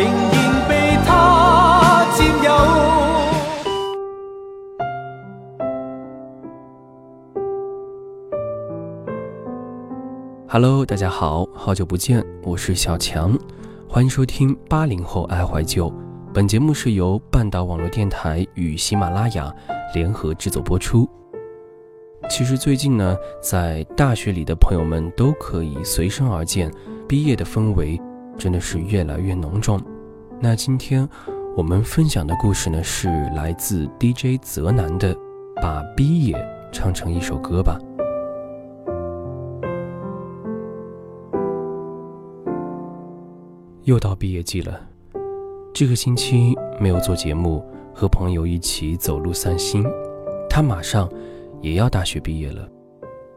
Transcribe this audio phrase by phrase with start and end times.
[0.00, 2.50] 仍然被他占有。
[10.48, 13.38] Hello，大家好，好久不见，我是小强，
[13.86, 15.92] 欢迎收听八零后爱怀旧。
[16.32, 19.54] 本节目是由半岛网络电台与喜马拉雅
[19.94, 21.06] 联合制作播出。
[22.30, 26.72] 其实最近呢，在大学里的朋友们都可以随身而见，
[27.06, 28.00] 毕业的氛围
[28.40, 29.78] 真的是越来越浓重。
[30.40, 31.06] 那今天
[31.54, 35.14] 我们分享的故事呢，是来自 DJ 泽南的
[35.60, 36.34] 《把毕业
[36.72, 37.78] 唱成一首歌吧》。
[43.82, 44.80] 又到毕业季了，
[45.74, 47.62] 这个星期没有做节目，
[47.94, 49.84] 和朋友一起走路散心。
[50.48, 51.06] 他马上
[51.60, 52.66] 也要大学毕业了，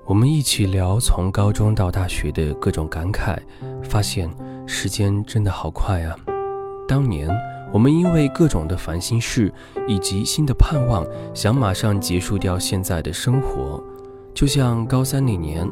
[0.06, 3.38] 我们一起聊从高中到大学的各种感慨，
[3.84, 4.30] 发现
[4.66, 6.16] 时间真的好快啊！
[6.88, 7.30] 当年
[7.72, 9.52] 我们因为各种的烦心事
[9.88, 13.84] 以及新的盼望，想马上结束掉现在的生活，
[14.34, 15.68] 就像高三那年，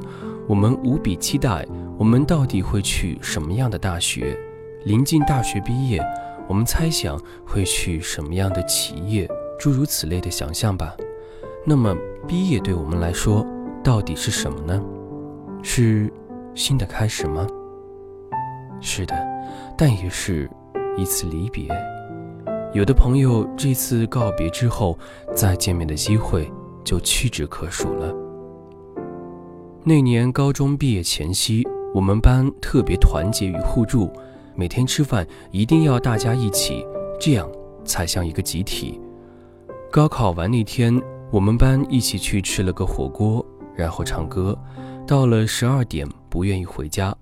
[0.47, 1.65] 我们无比期待
[1.97, 4.37] 我们到底会去什么样的大学。
[4.85, 6.01] 临近大学毕业，
[6.47, 10.95] 我们猜想会去什么样的企业，诸如此类的想象吧。
[11.65, 11.95] 那么，
[12.27, 13.45] 毕业对我们来说
[13.83, 14.81] 到底是什么呢？
[15.61, 16.11] 是
[16.55, 17.45] 新的开始吗？
[18.81, 19.15] 是的，
[19.77, 20.49] 但也是
[20.97, 21.69] 一次离别。
[22.73, 24.97] 有的朋友这次告别之后，
[25.35, 26.51] 再见面的机会
[26.83, 28.13] 就屈指可数了。
[29.83, 34.11] 那年高中毕业前夕，我们班特别团结与互助。
[34.55, 36.85] 每天吃饭一定要大家一起，
[37.19, 37.49] 这样
[37.85, 38.99] 才像一个集体。
[39.89, 44.57] 高考完那天，我们班一起去吃了个火锅，然后唱歌。
[45.07, 47.15] 到了十二点，不愿意回家，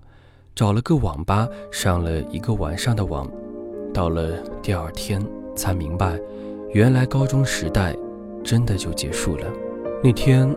[0.54, 3.30] 找了个网吧上了一个晚上的网。
[3.92, 4.30] 到了
[4.62, 5.20] 第二天，
[5.56, 6.18] 才明白，
[6.72, 7.96] 原来高中时代
[8.44, 9.46] 真的就结束了。
[10.02, 10.54] 那天，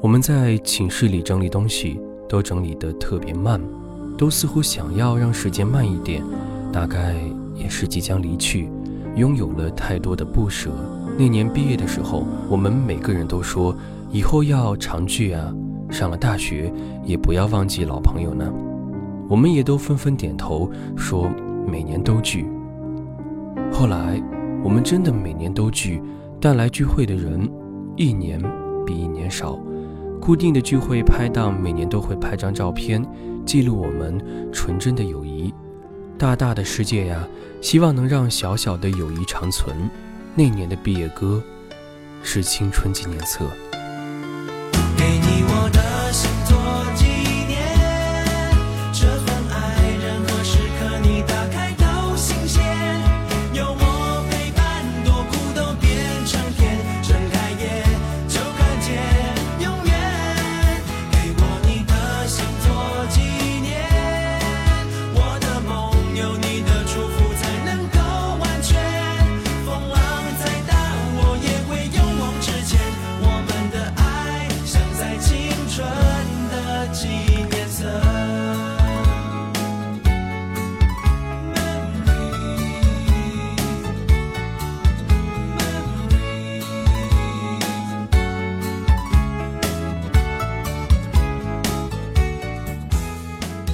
[0.00, 3.60] 我们在寝室里整理东西，都整理得特别慢。
[4.18, 6.22] 都似乎想要让时间慢一点，
[6.70, 7.16] 大概
[7.54, 8.70] 也是即将离去，
[9.16, 10.70] 拥有了太多的不舍。
[11.18, 13.74] 那年毕业的时候，我们每个人都说
[14.10, 15.52] 以后要常聚啊，
[15.90, 16.72] 上了大学
[17.04, 18.52] 也不要忘记老朋友呢。
[19.28, 21.30] 我们也都纷纷点头说
[21.66, 22.46] 每年都聚。
[23.72, 24.22] 后来
[24.62, 26.02] 我们真的每年都聚，
[26.40, 27.50] 但来聚会的人
[27.96, 28.40] 一年
[28.86, 29.58] 比一年少。
[30.20, 33.04] 固定的聚会拍档每年都会拍张照片。
[33.44, 35.52] 记录我们纯真的友谊，
[36.16, 37.26] 大大的世界呀，
[37.60, 39.74] 希望能让小小的友谊长存。
[40.36, 41.42] 那年的毕业歌，
[42.22, 43.44] 是青春纪念册。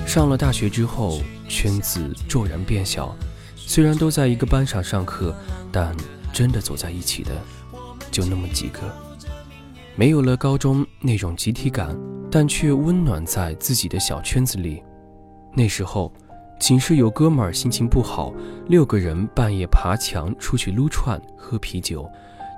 [0.09, 3.15] 上了大学之后，圈子骤然变小。
[3.55, 5.35] 虽然都在一个班上上课，
[5.71, 5.95] 但
[6.33, 7.33] 真的走在一起的
[8.11, 8.81] 就那么几个。
[9.97, 11.95] 没有了高中那种集体感，
[12.31, 14.83] 但却温暖在自己的小圈子里。
[15.53, 16.11] 那时候，
[16.59, 18.33] 寝室有哥们儿心情不好，
[18.67, 22.09] 六个人半夜爬墙出去撸串喝啤酒，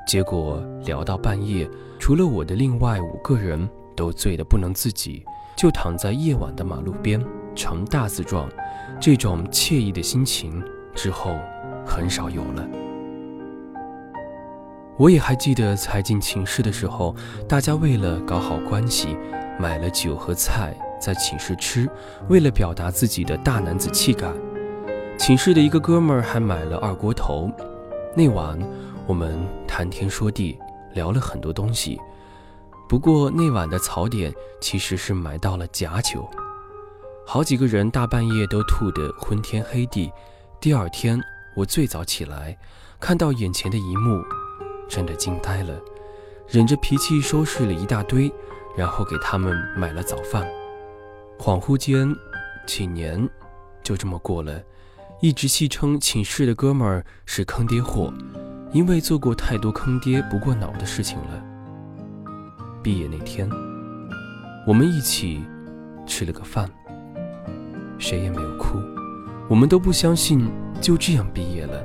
[0.06, 1.68] 结果聊到半夜，
[1.98, 5.24] 除了我的另外五个人都醉得不能自己，
[5.58, 7.20] 就躺在夜晚的马路边。
[7.60, 8.48] 成大字状，
[8.98, 10.64] 这种惬意的心情
[10.94, 11.38] 之后
[11.86, 12.66] 很少有了。
[14.96, 17.14] 我也还记得才进寝室的时候，
[17.46, 19.14] 大家为了搞好关系，
[19.58, 21.86] 买了酒和菜在寝室吃，
[22.30, 24.26] 为了表达自己的大男子气概。
[25.18, 27.50] 寝室的一个哥们儿还买了二锅头。
[28.16, 28.58] 那晚
[29.06, 30.58] 我们谈天说地，
[30.94, 32.00] 聊了很多东西。
[32.88, 36.26] 不过那晚的槽点其实是买到了假酒，
[37.26, 40.10] 好几个人大半夜都吐得昏天黑地。
[40.60, 41.20] 第二天
[41.54, 42.58] 我最早起来，
[42.98, 44.22] 看到眼前的一幕，
[44.88, 45.80] 真的惊呆了，
[46.48, 48.30] 忍着脾气收拾了一大堆，
[48.76, 50.46] 然后给他们买了早饭。
[51.38, 52.14] 恍惚间，
[52.66, 53.28] 几年
[53.82, 54.60] 就这么过了。
[55.20, 58.12] 一直戏称寝室的哥们儿是坑爹货，
[58.72, 61.42] 因为做过太多坑爹不过脑的事情了。
[62.82, 63.48] 毕业那天，
[64.66, 65.44] 我们一起
[66.06, 66.70] 吃了个饭，
[68.00, 68.80] 谁也没有哭，
[69.46, 70.50] 我们都不相信
[70.80, 71.84] 就这样毕业了。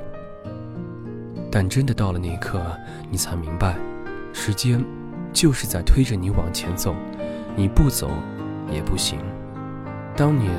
[1.52, 2.60] 但真的到了那一刻，
[3.10, 3.76] 你才明白，
[4.32, 4.84] 时间
[5.32, 6.96] 就是在推着你往前走，
[7.54, 8.10] 你不走
[8.72, 9.18] 也不行。
[10.16, 10.50] 当年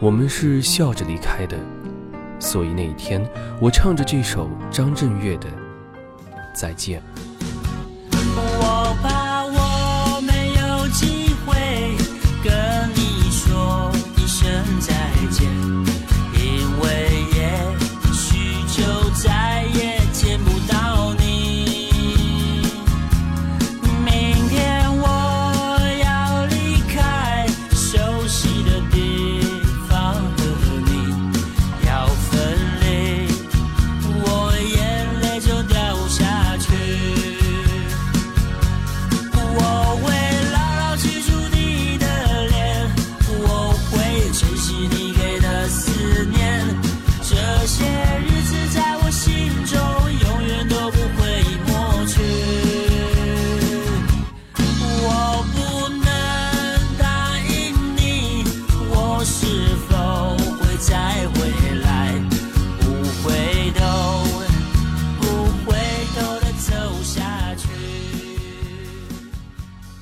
[0.00, 1.56] 我们是笑着离开的。
[2.40, 3.20] 所以那一天，
[3.60, 5.48] 我唱着这首张震岳的
[6.54, 7.00] 《再见》。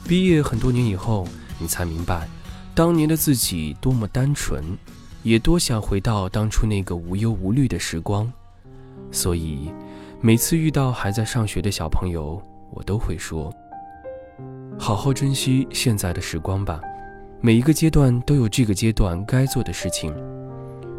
[0.08, 1.26] 毕业很多年以后，
[1.58, 2.28] 你才明白，
[2.76, 4.62] 当年的自己多么单纯，
[5.24, 8.32] 也多想回到当初那个无忧无虑的时光。
[9.10, 9.68] 所以，
[10.20, 13.52] 每次遇到还在上学的小朋友，我都会说：
[14.78, 16.80] 好好珍惜现在的时光吧。
[17.40, 20.14] 每一个阶段都有这个阶段该做的事情。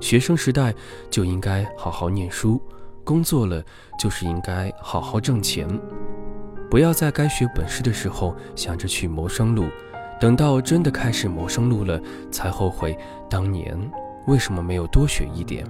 [0.01, 0.73] 学生时代
[1.09, 2.61] 就应该好好念书，
[3.05, 3.63] 工作了
[3.97, 5.65] 就是应该好好挣钱。
[6.69, 9.65] 不要在该学本事的时候想着去谋生路，
[10.19, 11.99] 等到真的开始谋生路了，
[12.29, 12.97] 才后悔
[13.29, 13.77] 当年
[14.25, 15.65] 为什么没有多学一点。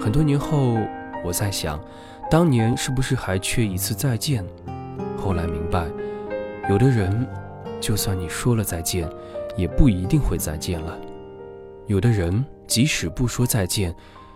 [0.00, 0.78] 很多年后，
[1.22, 1.78] 我在想，
[2.30, 4.44] 当年是不是还缺一次再见？
[5.18, 5.86] 后来明白，
[6.70, 7.26] 有的人，
[7.80, 9.08] 就算你说了再见，
[9.56, 10.92] 也不一定会再见了；
[11.86, 13.94] 有的人，即使不说再见，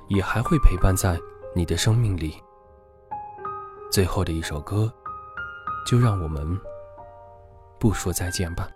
[0.08, 1.18] 也还会陪伴在
[1.54, 2.34] 你的生命里。
[3.90, 4.92] 最后的一首歌。
[5.88, 6.46] 就让我们
[7.80, 8.68] 不说再见吧。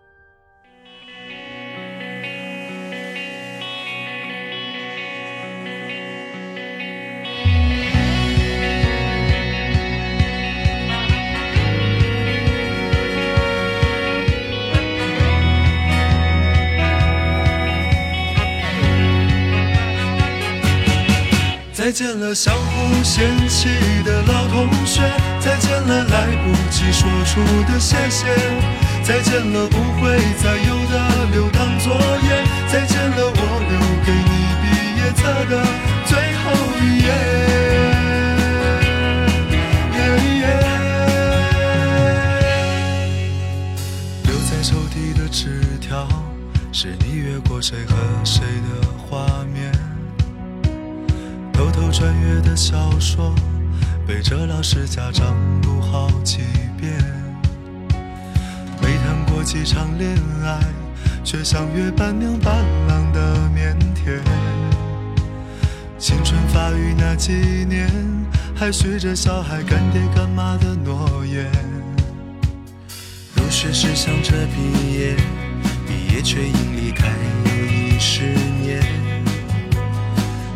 [21.74, 23.69] 再见了，相互嫌弃
[24.02, 25.02] 的老同学；
[26.22, 28.26] 来不及说出的谢谢；
[29.02, 33.74] 再见了，不会再有的留堂作业；再见了，我留
[34.06, 34.31] 给你
[34.62, 34.64] 毕
[35.00, 35.52] 业册的
[36.06, 36.44] 最后
[36.81, 37.06] 一页。
[44.22, 46.06] 留在抽屉的纸条，
[46.72, 49.72] 是你越过谁和谁的画面。
[51.52, 53.34] 偷偷穿越的小说，
[54.06, 56.39] 背着老师家长读好几
[56.81, 56.91] 遍。
[58.81, 60.11] 没谈过几场恋
[60.43, 60.58] 爱，
[61.22, 64.19] 却像约伴娘伴郎的腼腆。
[65.99, 67.34] 青春发育那几
[67.69, 67.91] 年，
[68.56, 71.53] 还许着小孩干爹干妈的诺言。
[73.37, 75.15] 入学时想着毕业，
[75.87, 77.08] 毕业却因离开
[77.44, 78.22] 又一十
[78.63, 78.82] 年。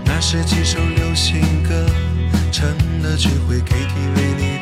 [0.02, 1.84] 那是几首流行歌，
[2.50, 2.66] 成
[3.02, 4.55] 了聚会 KTV 里。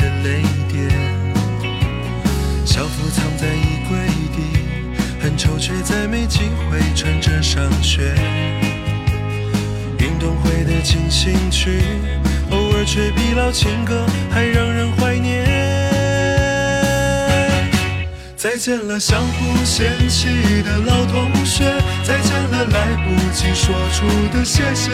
[2.75, 3.97] 校服藏在衣柜
[4.35, 4.59] 底，
[5.23, 8.13] 很丑却再没机会穿着上学。
[10.01, 11.85] 运动会的进行曲，
[12.51, 15.45] 偶尔却比老情歌还让人怀念。
[18.37, 20.27] 再见了，相互嫌弃
[20.65, 21.63] 的老同学，
[22.03, 24.05] 再见了，来不及说出
[24.37, 24.91] 的谢谢。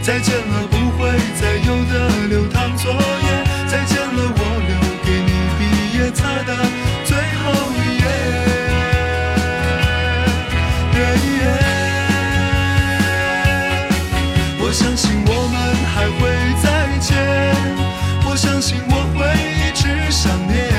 [0.00, 6.54] 再见了不会再有的流淌作业，再见了我留给你毕业册的
[14.70, 16.30] 我相信我们还会
[16.62, 17.18] 再见，
[18.24, 19.26] 我相信我会
[19.58, 20.70] 一直想念，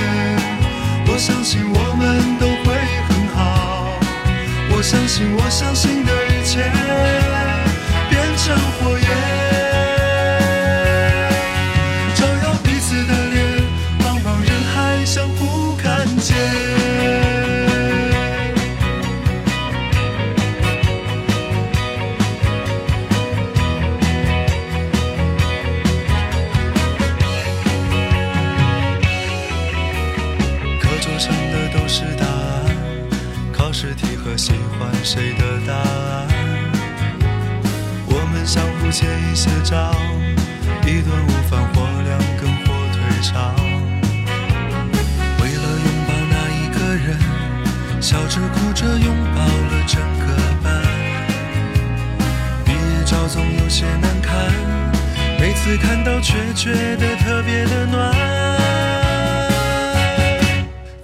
[1.07, 2.74] 我相信我们都会
[3.10, 4.00] 很好，
[4.74, 6.00] 我相信我相信
[48.12, 50.84] 笑着哭着拥抱了整个班。
[52.65, 54.51] 毕业照总有些难看，
[55.39, 58.13] 每次看到却觉得特别的暖。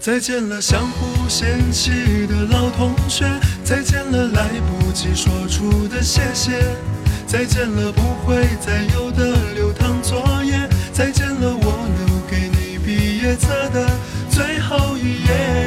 [0.01, 3.25] 再见了，相互嫌弃的老同学；
[3.63, 6.51] 再见了，来不及说出的谢谢；
[7.25, 13.89] 再见了，不会再有的流淌作业；再见了，我留给你毕业册的
[14.29, 15.66] 最后一页。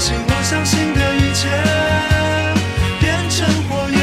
[0.00, 1.46] 信我相信的一切
[2.98, 4.00] 变成火焰，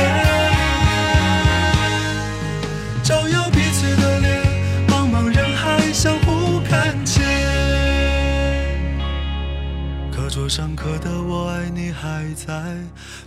[3.03, 4.45] 照耀彼此的脸，
[4.87, 7.25] 茫茫人海相互看见。
[10.11, 12.77] 课桌上刻的我爱你还在，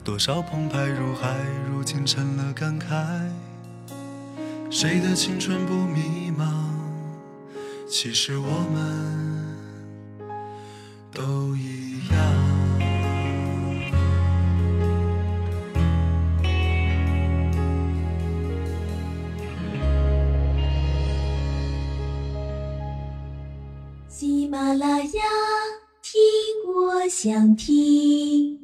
[0.05, 1.35] 多少澎湃如海，
[1.69, 2.87] 如今成了感慨。
[4.71, 6.47] 谁的青春不迷茫？
[7.89, 9.59] 其实我们
[11.13, 11.90] 都一
[27.23, 28.60] 想听。